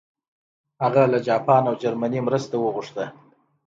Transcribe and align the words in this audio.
هغه 0.83 1.03
له 1.11 1.19
جاپان 1.27 1.63
او 1.69 1.75
جرمني 1.81 2.19
مرسته 2.27 2.55
وغوښته. 2.59 3.05